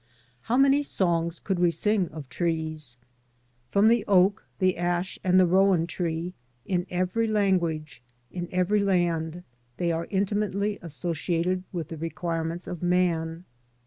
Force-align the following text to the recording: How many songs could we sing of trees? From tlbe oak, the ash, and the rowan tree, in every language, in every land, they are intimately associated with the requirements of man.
How 0.41 0.57
many 0.57 0.81
songs 0.81 1.39
could 1.39 1.59
we 1.59 1.69
sing 1.69 2.09
of 2.09 2.27
trees? 2.27 2.97
From 3.69 3.87
tlbe 3.87 4.03
oak, 4.07 4.47
the 4.57 4.75
ash, 4.75 5.19
and 5.23 5.39
the 5.39 5.45
rowan 5.45 5.85
tree, 5.85 6.33
in 6.65 6.87
every 6.89 7.27
language, 7.27 8.01
in 8.31 8.49
every 8.51 8.79
land, 8.79 9.43
they 9.77 9.91
are 9.91 10.07
intimately 10.09 10.79
associated 10.81 11.63
with 11.71 11.89
the 11.89 11.97
requirements 11.97 12.65
of 12.65 12.81
man. 12.81 13.45